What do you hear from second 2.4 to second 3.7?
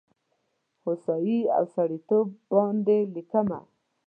باندې لیکمه